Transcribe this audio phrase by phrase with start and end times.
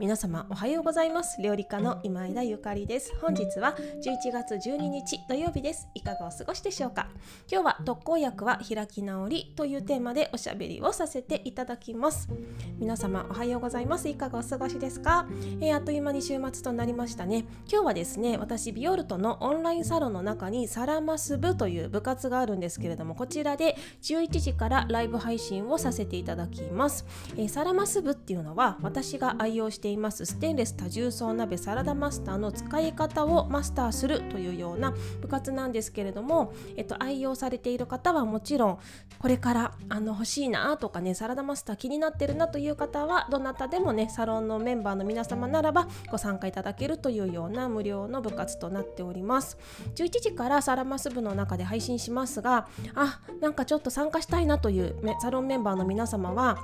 [0.00, 1.40] 皆様おはようございます。
[1.40, 3.14] 料理家の今枝ゆかりです。
[3.20, 5.88] 本日は11月12日土曜日です。
[5.94, 7.06] いかがお過ごしでしょうか？
[7.48, 12.28] 今日は特効薬は開き直りというテーマでおしゃべりをさせていただきます。
[12.80, 14.08] 皆様おはようございます。
[14.08, 15.28] いかがお過ごしですか、
[15.60, 17.44] えー、あっという間に週末となりましたね。
[17.70, 30.24] 今日はですね私ビオルトのオンラインサロンの中にサラマス部という部活があるんですけれどもこちらで11時からライブ配信をさせていただきます、えー、サラマス部っていうのは私が愛用してしています。
[30.24, 38.78] ステンレス多重層鍋サラダマスターの使い方をマスターするというような部活なんですけれども、えっと、愛用されている方はもちろん
[39.18, 49.58] これからあの欲しいなとかねサラダマスター気になってるなという方はどなたでもねサロンのメンバーの皆様ならばご参加いただけるというような無料の部活となっております。
[49.96, 56.58] 11時からサラマス部の中で配信しますがあなんかちょっと参加したいなというサロンメンバーの皆様は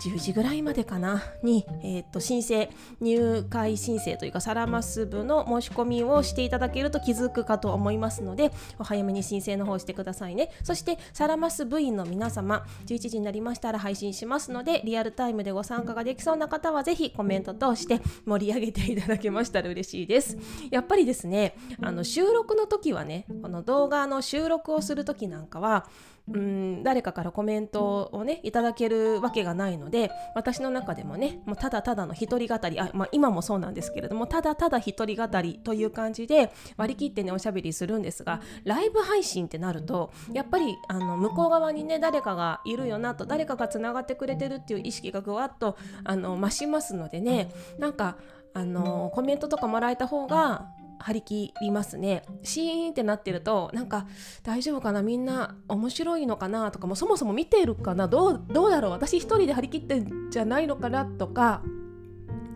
[0.00, 10.50] 10時ぐらいまでかなに、えー、と申請入会申請というかサラマス部の申し込みをしていただけると気づくかと思いますのでお早めに申請の方してくださいね。
[10.62, 20.36] そしてサラマス部員の皆様11時になりましたら配信しますのでリアルタイムでご参加ができそうな方はぜひコメント通して盛り上げていただけましたら嬉しいです。
[20.70, 25.86] やっぱりですねあの収録の時はねこの動画の収録をする時なんかは
[26.28, 48.16] うん誰かからコメントをねいただけるわけがないので私の中でもねもうただただの一人語りあ、まあ、今もそうなんですけれどもただただ一人語りという感じで割り切ってねおしゃべりするんですがライブ配信ってなるとやっぱりあの向こう側にね誰かがいるよなと誰かがつながってくれてるっていう意識がぐわっとあの増しますのでねなんか
[48.54, 50.68] あのコメントとかもらえた方が
[51.02, 52.24] 張り切りますね。
[52.42, 54.06] シーンってなってるとなんか
[54.42, 55.02] 大丈夫かな？
[55.02, 56.70] みんな面白いのかな？
[56.70, 58.08] とかもそもそも見てるかな？
[58.08, 58.92] どうどうだろう？
[58.92, 61.04] 私一人で張り切ってんじゃないのかな？
[61.04, 61.62] とか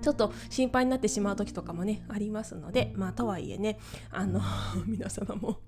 [0.07, 3.81] ちょっと心配になってしまう時とかもねありますのでまあとはいえね
[4.13, 4.41] あの
[4.87, 5.59] 皆様も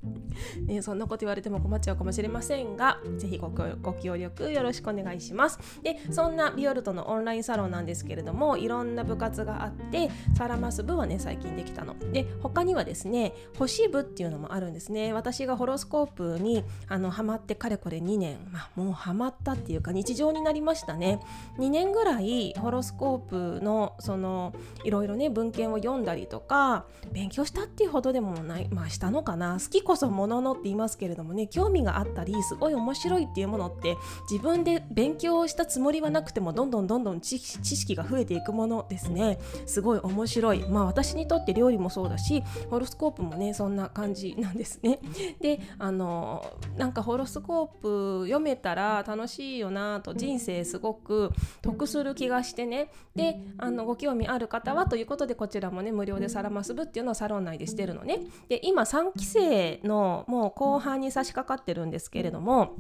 [0.67, 5.59] ね、そんなこと言われても困っちゃうかもしれませんが是非ごご協力よろしくお願いします。
[5.83, 11.97] でそんなビオルトのオンラインサロンなんですけれどもいろんな部活があってサラマス部はね最近できたの。
[12.13, 15.13] で他にはですね星部っていうのもあるんですね。
[15.13, 21.21] 私がホロスコープにあのハマってかれこれ2年、まあ、もうハマったっていうか日常になりましたね。
[21.59, 23.19] 2年ぐらいホロスコー
[23.59, 24.53] プのそのの
[24.85, 29.59] いろいろね文献を読んだりとか勉強したっていうほどでもないまあしたのかな。
[29.59, 33.97] 好きこそもののって言いますけれどもね興味があったりすごい面白いっていうものって
[34.31, 39.39] 自分で勉強したつもりはなくてもどんどんどんどん知識が増えていくものですね。
[39.67, 40.69] すごい面白い。
[40.69, 45.01] まあ私にとって料理もそうだしホロスコープもねそんな感じなんですね。
[45.41, 46.45] であの
[46.77, 51.31] なんかホロスコープ読めたら楽しいよなと人生すごく
[51.63, 52.91] 得する気がしてね。
[53.15, 62.77] であのご興味味ある方はということでこちらもね無料でサラマス部っていうのをサロン内でしてるのねで今3期生のもう後半に差し掛かってるんですけれども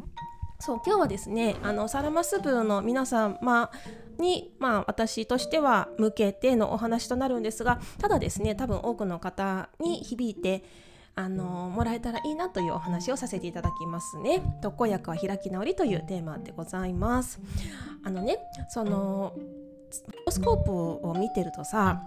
[0.61, 3.71] そう今日はですねあのサラマス部の皆様
[4.19, 10.65] に、まあ、私としては向けてのお話となるんですがただですね多分多くの方に響いて
[11.19, 14.41] あのもらえたらいいなというお話をさせていただきますね。
[14.63, 17.41] 特効薬は開き直りというテーマでございます。
[18.05, 18.39] あのね
[18.69, 19.35] その
[20.07, 20.73] ホロスコープ
[21.09, 22.03] を見てるとさ、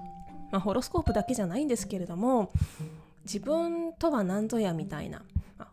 [0.51, 2.51] まあ、ホロスコープだけじゃないんですけれども
[3.23, 5.23] 自分とは何ぞやみたいな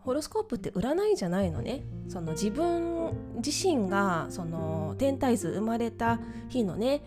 [0.01, 1.83] ホロスコープって占いじゃないのね。
[2.09, 3.13] その自分
[3.45, 7.03] 自身がその天体図生まれた日のね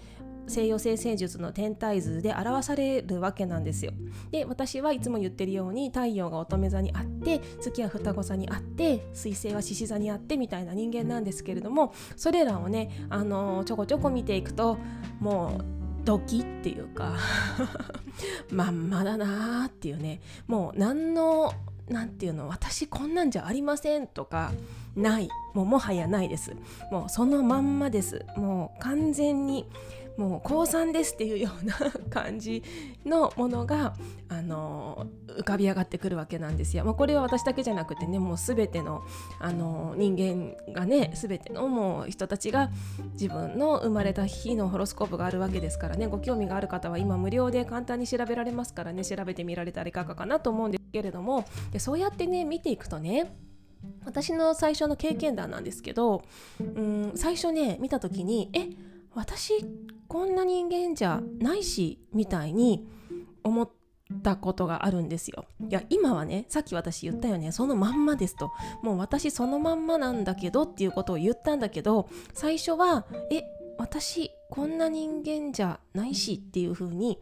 [0.47, 3.93] 西洋星星術の天体図で表されるわけなんですよ。
[4.31, 14.77] で私はいつも言ってるように太陽が乙女座にあって月は双子座にあって水星は獅子座にあってみたいな人間なんですけれどもそれらをねあのちょこちょこ見ていくと
[15.19, 17.15] もうドキっていうか
[18.49, 20.19] まんまだなーっていうね。
[20.47, 21.53] もう何の
[21.89, 24.51] 何て言うの私こんなんじゃありませんとか
[24.95, 25.29] ない。
[25.53, 26.55] もうもはやないです。
[26.91, 28.25] もうそのまんまです。
[28.37, 29.67] もう完全に
[30.17, 31.75] もう高3ですっていうような
[32.09, 32.63] 感じ
[33.05, 33.93] のものが
[34.29, 36.85] あの浮かび上がってくるわけなんですよ。
[36.85, 39.01] まあ、これは私だけじゃなくてねもう全ての
[39.39, 42.69] あの人間がね全てのもう人たちが
[43.13, 50.81] 自分の生まれた日のホロスコープがあるわけですからねご興味がある方は今無料で簡単に調べられますからね調べてみられたらいかがかなと思うんです。
[50.91, 53.33] けれどもでそうやってね見ていくとね
[54.05, 56.23] 私の最初の経験談なんですけど
[56.59, 58.69] うん最初ね見た時にえ
[59.13, 59.65] 私
[60.07, 62.87] こんな人間じゃないしみたいに
[63.43, 63.69] 思っ
[64.23, 65.45] たことがあるんですよ。
[65.69, 73.43] いや今はねさっき私言ったよねそのまんまですともう私そのまんまなんだけどっていうことを言ったんだけど最初はえ
[73.77, 77.19] 私こんな人間じゃないしっていう風に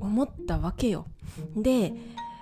[0.00, 1.06] 思ったわけよ。
[1.56, 1.92] で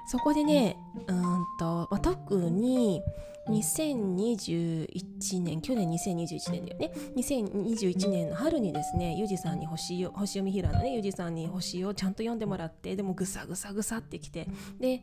[0.09, 0.77] そこでね
[1.09, 3.03] うんと、まあ、特に
[3.49, 6.93] 2021年去年2021年だよね。
[7.17, 14.49] 2021年の春にですねユージさんに星星読み平のねユージさんに星をちゃんと読んでもらってでもぐさぐさぐさってきて
[14.81, 15.03] で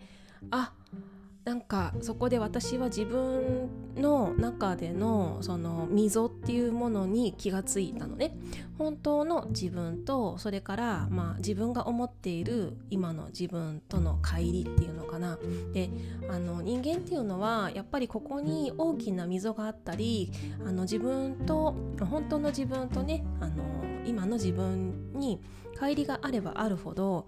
[0.51, 0.99] あっ
[1.45, 8.37] なんかそこで私は自分の中でのその溝っていうものに気がついたのね。
[8.77, 15.37] 本当の自分とそれからまあ自分が思っている今の自分との乖離っていうのかな。
[15.73, 15.89] で
[16.29, 20.31] あの人間っていうのはやっぱりここに大きな溝があったり
[20.65, 23.63] あの自分と本当の自分とねあの
[24.05, 25.41] 今の自分に
[25.77, 27.27] 乖離があればあるほど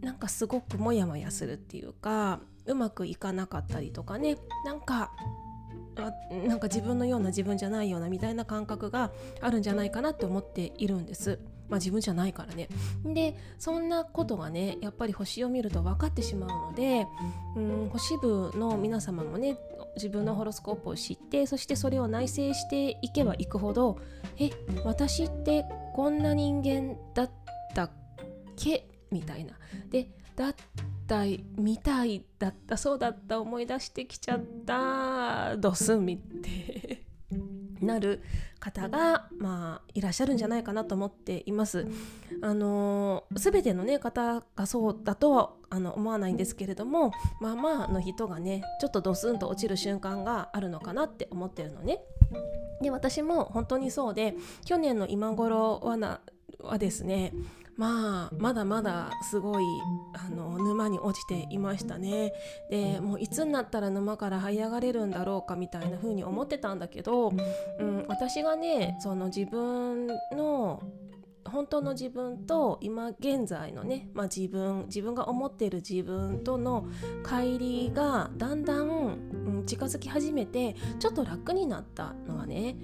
[0.00, 2.40] なんかすごくモヤモヤするっていうか
[2.70, 5.12] うまくいかなかったりとかねなんか
[6.46, 9.10] なんか自分のような自分じゃないようなみたいな感覚が
[9.42, 11.38] あるんじゃないかなって思っているんです。
[11.68, 12.68] まあ、自分じゃないからね。
[13.04, 17.06] でそんなことがねやっぱり星を見ると分かってしまうので
[17.54, 19.56] うん星部の皆様もね
[19.94, 23.98] 自分のホロスコープを知ってそしてそれを内省していけばいくほど
[24.38, 24.50] え
[24.84, 25.64] 私って
[25.94, 27.30] こんな人間だっ
[27.74, 27.90] たっ
[28.56, 28.88] け？
[29.10, 29.52] みたいな。
[29.90, 30.54] でだっ
[31.10, 37.02] たいみたいだったそうだった思い出してきちゃったドスンって
[37.84, 38.22] なる
[38.60, 41.88] 方が、まあ、いらっしゃるんじゃないかなと思っています。
[42.42, 52.00] あの全ての、ね、方がそうだとはあの思わないんですけれどもまあまあの人がねちょっとドスンと落ちる瞬間があるのかなって思ってるのね。
[52.80, 56.20] で私も本当にそうで去年の今頃はな
[56.62, 57.32] はですね
[57.80, 59.64] まあまだまだすごい
[60.12, 62.34] あの沼に落ちていましたね。
[62.68, 70.82] でもういつになったら沼から這い上がれるんだろうかみたいな風に思ってたんだけど、うん、私がねその自分の
[71.46, 76.86] 本当の自分と今現在のね、まあ、自分自分が思っている自分との
[77.24, 82.76] 乖離がだんだん、うん、近づき始めてちょっと楽になったのはね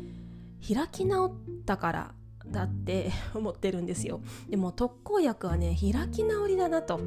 [0.66, 1.32] 開き直っ
[1.66, 2.14] たから
[2.50, 4.20] だって 思ってるんですよ。
[4.48, 7.00] でも特効薬はね開き直りだなと。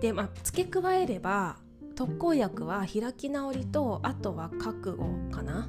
[0.00, 1.56] でまあ付け加えれば
[1.94, 5.04] 特効薬は開き直りとあとは覚悟
[5.34, 5.68] かな。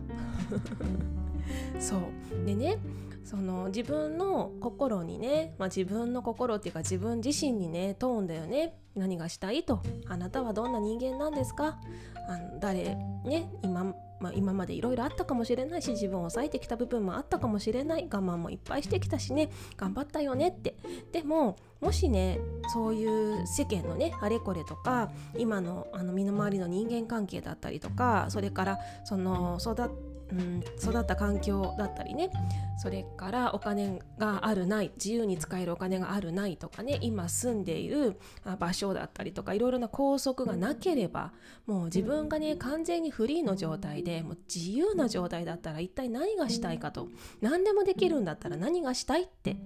[1.80, 2.46] そう。
[2.46, 2.78] でね
[3.24, 8.78] その自分の心にね、まあ、自分の心っていうか自分自身にね問うんだよね。
[8.96, 9.82] 何がしたいと。
[10.08, 11.80] あなたはどんな人間なんですか？
[12.28, 12.96] あの誰？
[13.26, 18.08] ね今まあ、今までいろいろあったかもしれないし自分を抑えてきた部分もあったかもしれない。
[18.10, 19.50] 我慢もいっぱいしてきたしね。
[19.76, 20.78] 頑張ったよねって。
[21.12, 22.40] でももしね
[22.74, 32.32] そういう世間のねあれこれとか今のあの身の回りの人間関係だったりとかそれからその育ってうん、育った環境だったりね。
[32.78, 38.20] それからお金があるない自由に使えるお金があるないとかね今住んでいる
[38.60, 41.34] 場所だったりとかいろいろな拘束がなければ
[41.66, 47.08] もう自分がね完全にフリーの状態でもう自由な状態だったら一体何がしたいかと。
[47.42, 49.58] 何でもできるんだったら何がしたいって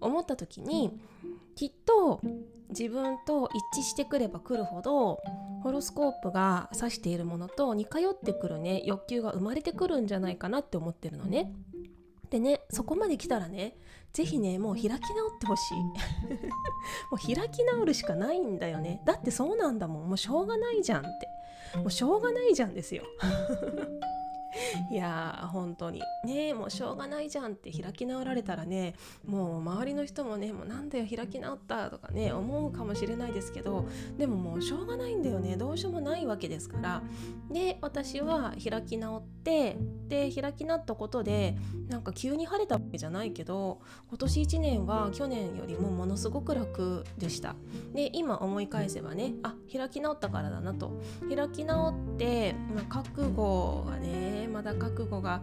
[0.00, 1.00] 思った時に
[1.60, 2.22] きっと
[2.70, 5.20] 自分と一致してくればくるほど
[5.62, 11.52] ホロスコープが指しているものと似通ってくるね欲求が生まれてくるんじゃないかなって思ってるのね。
[12.30, 13.76] でねそこまで来たらね
[14.14, 15.00] 是非ねもう開き直っ
[15.38, 15.74] てほしい。
[17.12, 19.02] もう開き直るしかないんだよね。
[19.04, 20.08] だってそうなんだもん。
[20.08, 21.04] もうしょうがないじゃんっ
[21.74, 21.78] て。
[21.78, 23.04] もうしょうがないじゃんですよ。
[24.90, 26.02] いやー本当に。
[26.24, 28.94] ねもうしょうがないじゃんって開き直られたらね
[29.26, 33.86] もう周りの人もねもうなんだよ開き直ったとかね思うかもしれないですけど
[34.18, 35.56] でももうしょうがないんだよね。
[35.56, 37.02] どうしようもないわけですから。
[37.50, 39.76] で私は開き直って
[40.08, 41.56] で開き直ったことで
[41.88, 47.54] なんか急に晴れたわけじゃないけど今年1年は去年よりもものすごく楽でした。
[47.94, 51.00] で今思い返せばねあ開き直ったからだなと。
[51.28, 55.40] 開き直って、まあ、覚悟がねまだ覚悟が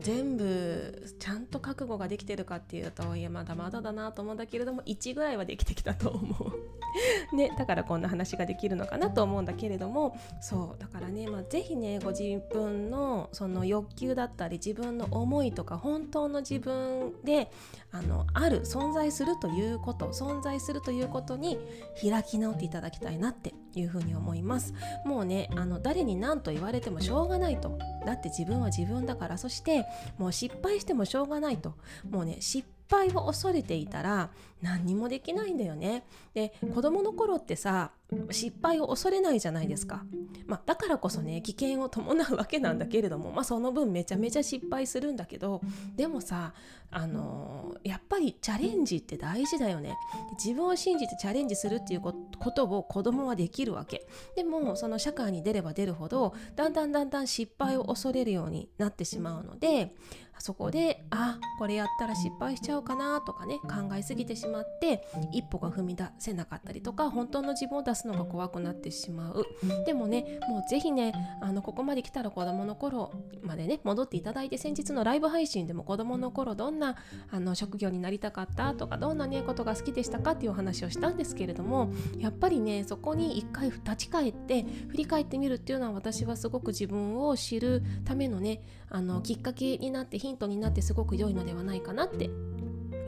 [0.00, 6.52] 全部ちゃんと覚悟ができてるかっていうといやまだまだだなと思うんだけれども1ぐらいはできてきたと思う。
[7.36, 10.16] ねだからこんな話ができるのかなと思うんだけれども。
[10.40, 17.50] そうだからね、まあ、ぜひねご自分のその欲求だったり自分の思いとか本当の自分で
[17.90, 21.58] あのある存在するということ存在するということに
[22.00, 24.74] 開き直っていただきたいなっていうふうに思います。
[25.04, 27.78] もうねあの誰に何と言われてもしょうがないと。
[28.06, 29.38] だって自分は自分だから。
[29.38, 29.86] そして
[30.18, 31.74] もう失敗してもしょうがないと
[32.08, 34.30] もうね失敗を恐れていたら
[34.62, 36.04] 何にもできないんだよね。
[36.34, 37.90] で子供の頃ってさ
[38.30, 40.04] 失敗を恐れないじゃないですか。
[40.46, 45.60] まあ、だからこそね危険を伴うわけなんだけれども、まあ、その分めちゃめちゃ失敗するんだけど
[45.94, 46.54] でもさ
[46.90, 49.94] あのー、やっぱりチャレンジって大事だよね。
[50.42, 52.14] 自分を信じてチャレンジするっていうこ
[52.50, 54.06] とを子供はできるわけ。
[54.36, 59.94] でもその社会に出れば出るほどだんだんだんだん失敗を恐れるようになってしまうので
[60.38, 65.02] そこであこれやったら失敗しちゃうかなとかね考えすぎてしまって
[65.32, 69.44] 一歩が踏み出せなかったりとか本当の自分を出すのが怖くなってしまう。
[69.84, 76.96] でもねもうぜひねあのここまで来たら子供の頃までね戻っていただいて先日のライブ配信でも子供の頃どんな
[77.30, 92.30] あの職業になりたかったとかどんなねことが好きでしたかっていうお話をしたんですけれどもやっぱりねそこに一回立ち返って振り返ってみるっていうのは私はすごく自分を知るためのねあのきっかけになってヒヒントになってすごく良いのではないかなって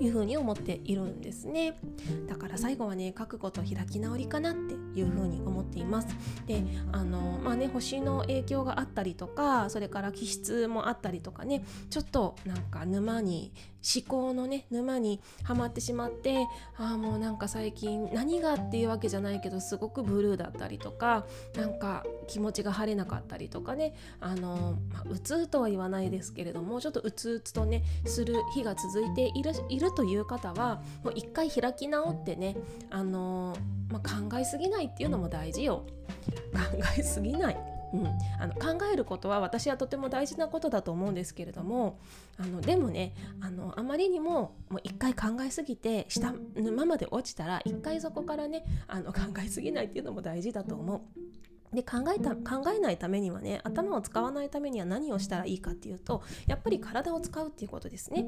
[0.00, 1.76] いうふうに思っているんですね。
[2.26, 6.08] だから最後はね覚悟と開き直りかなっていうふうに思っています。
[6.46, 16.46] であのまあね星の影響があったりとかそれから気質もあったりとかねちょっとなんか沼に思考のね沼にはまってしまって
[16.76, 21.24] ああもうなんか最近何がっていうわけじゃないけどすごくブルーだったりとか
[21.56, 32.56] なんか気持ちが晴れなかったりとかねあの、まあ、うつとは言わないですけれどもちょっとうつうつとねする日が続いているいるという方はもう一回開き直ってね
[32.90, 33.56] あの、
[33.90, 35.84] まあ、考えすぎないっていうのも大事よ。
[36.52, 36.58] 考
[36.98, 37.79] えすぎない。
[37.92, 38.06] うん、
[38.38, 41.98] あの考えることは私はとても大事なことだと思うんですけれども
[42.38, 51.00] あのでもねあのあまりにももう一回考えすぎて下沼まで落ちたら一回そこからねあの考えすぎないっていうのも大事だと思う。
[51.72, 58.26] で考えた考えないためにはね頭を使わないためには何をしたらいいかっていうとやっぱり体を使うっていうことですね。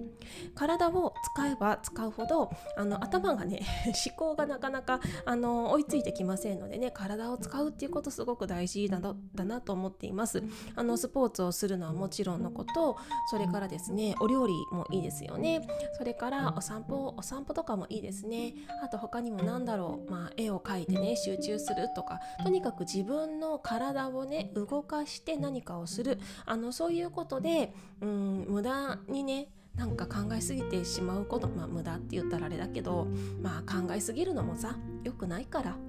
[0.54, 3.60] 体を使えば使うほどあの頭がね
[4.06, 10.42] 思考がなかなかあの追いついてきませんのでね体を使うっていうことすごく大事だだなと思っています。
[10.76, 12.96] あのスポーツをするのはもちろんのこと
[13.30, 15.66] それからですねお料理もいいですよね。
[15.98, 18.54] それからお散歩お散歩とかもいいですね。
[18.84, 26.18] あと他にも何だろうまあ絵を描いてね集中するとかとにかく自分分の体をね動かして何かをする。
[26.44, 33.06] あのそういうことでうん無駄にねなんか考えすぎてしまうことまあ無駄って言ったらあれだけど
[33.40, 35.76] まあ考えすぎるのもさ良くないから。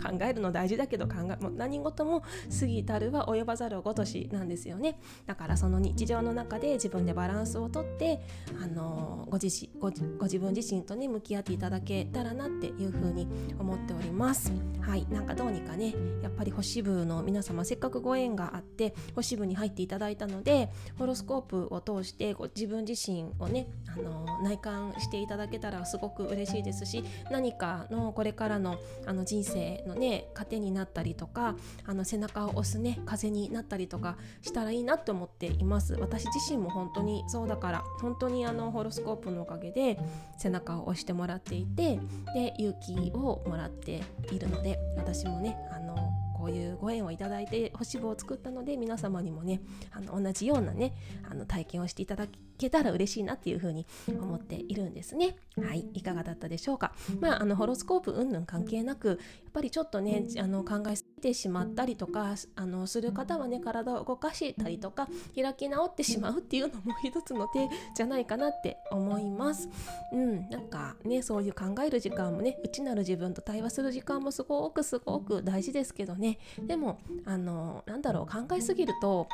[0.00, 2.22] 考えるの大事だけど考えもう何事も
[2.58, 4.98] 過ぎたるは及ばざるをごとしなんですよね。
[5.26, 8.20] だからその日常の中で自分でバランスをとって
[8.62, 14.52] あのご自身ごご自分自身とね向き合っていただけたらなっていうふうに思っております。
[14.80, 15.06] はい。
[15.10, 35.94] なんかどうにかねやっぱり星部の皆様せっかくご縁があって星部に入っていただいたのでホロスコープを通してご自分自身をねあの内観していただけたらすごく嬉しいですし何かのこれからのあの人生のね糧になったりとかあの背中を押すね風になったりとかしたらいいなって思っています。
[35.94, 39.98] 私自身も本当にそうだから本当にあのホロスコープのおかげで
[40.38, 42.00] 背中を押してもらっていて
[42.34, 45.96] で勇気をもらっているので私もねあの
[46.40, 49.60] こういうご縁をいただいて星部を作ったので皆様にもね
[49.90, 50.94] あの同じようなね
[51.30, 52.26] あの体験をしていただ
[52.60, 55.36] けたら嬉しいなっていうふうに思っているんですね。
[55.60, 56.92] はいいかがだったでしょうか？
[57.20, 59.18] まああのホロスコープ云々関係なくやっ
[59.52, 69.68] ぱりちょっとねあの考えすぎてしまったりとかあのする方はね体を動かしたりとか開き直ってしまうっていうのも一つの手じゃないかなって思います。
[70.12, 79.28] うんなんかねそういう考える時間もね内なる自分と対話する時間もすごくすごく大事ですけどねでもあのなんだろう考えすぎると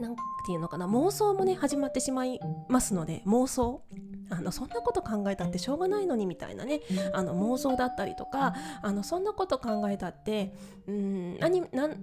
[0.00, 2.31] 何て言うのかな妄想もね始まってしまい
[2.68, 3.82] ますので妄想
[4.32, 6.80] あのそんなこと考えたってしょうがないのにみたいなね。
[7.12, 10.54] あの妄想だったりとかあのそんなこと考えたって
[10.86, 11.62] うん何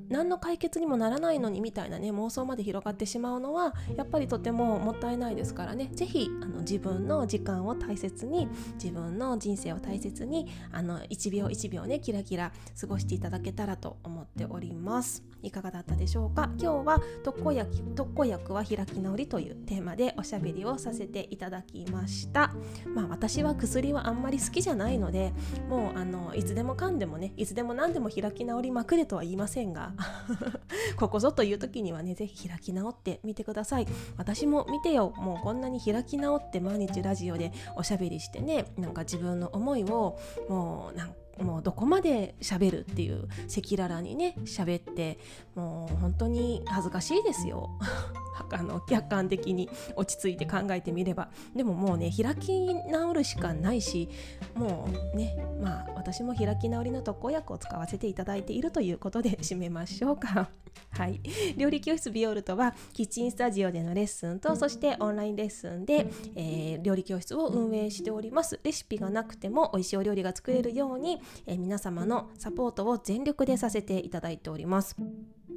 [0.10, 5.90] 何の解決にもならないのにみたいなね妄想まで広がってしまうのはやっぱりとてももったいないですからね。
[5.96, 15.24] 是非あの自分の時間を大切に自分の人生を大切にあの1秒1秒ねキラキラ過ごしていただけたらと思っております。
[15.42, 16.50] いかがだったでしょうか？
[16.60, 22.19] 今日は特効薬特効薬は開き直りというテーマでおしゃべりをさせていただきました
[22.94, 25.34] まあ私は薬はあんまり好きじゃないので
[25.70, 29.94] もうあのいつでもかんでもねいつでも何でも開き直りまくれとは言いませんが
[30.98, 33.88] ここぞという時にはね是非開き直ってみてください。
[34.18, 35.14] 私も見てよ。
[35.18, 40.18] もうこんなに開き直って毎日ラジオでおしゃべりしてねなんか自分の思いを
[40.50, 45.20] もうなんかもうどこまで喋るっていう赤裸々にね喋って
[45.56, 47.70] もう本当に恥ずかしいですよ。
[48.52, 51.30] あの客観的に落ち着いて考えてみれば。
[51.56, 54.10] でももうね開き直るしかないし
[54.56, 60.50] もうねまあ私も開き直りの特効薬を使わせていただいているということで締めましょうか。
[60.92, 61.22] はい。
[61.58, 68.60] 料理教室ビオルトはキッチンスタジオでのレッスンとそしてオンラインレッスンで、えー、料理教室を運営しております。
[68.64, 74.96] レシピがなくても美味しいお料理が作れるように、えー、皆様のサポートを全力でさせていただいております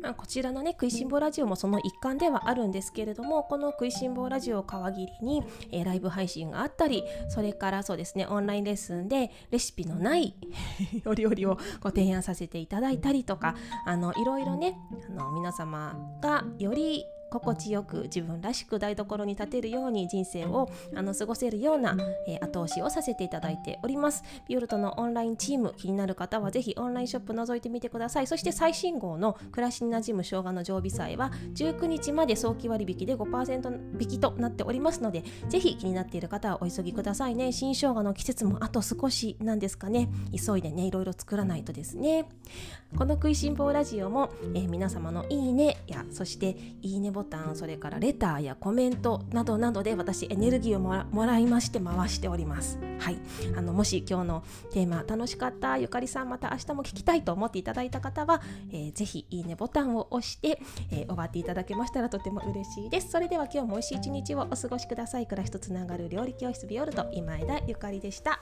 [0.02, 10.34] まあ、こちらのね食いしん坊ラジオもその一環ではあるんですけれどもこの食いしん坊ラジオを皮切りに、えー、ライブ配信があったりそれからそうですねオンラインレッスンでレシピのない
[11.06, 13.54] お料理をご提案させていただいたりとか
[13.86, 14.76] あのいろいろね
[15.08, 17.04] あの皆様がより
[17.40, 21.96] 心地よく自分らしく台所に立てるように人生をあの過ごせるような、
[22.28, 24.22] えー、後押しをさせていただいております。
[24.48, 28.26] ビオルトのオンラインチーム気になる方はぜひオンラインショップ覗いてみてください。
[28.26, 37.52] そして最新号の暮らしに馴染む生姜の常備菜は19日まで早期割引で5%引きとなっておりますのでぜひ気になっている方はお急ぎくださいね。
[37.52, 40.10] 新生姜の季節もあと少しなんですかね。
[40.36, 42.26] 急いでねいろいろ作らないとですね。
[42.96, 52.80] この食いしん坊ラジオも、えー、皆様のいいねやそしていいねボボタンそれからレターやコメントなどなどで私エネルギーをもらいまして回しております。
[52.98, 53.18] はい。
[53.56, 60.60] あのもし今日のテーマ楽しかったゆかりさんまた明日も聞きたいと思っていただいた方は、えー、ぜひいいねボタンを押して、
[60.90, 63.10] えー、終わっていただけましたらとても嬉しいです。
[63.12, 65.26] それでは今日も美味しい一日をお過ごしください。
[65.28, 68.40] 暮らしとつながる料理教室ビオルト今枝ゆかりでした。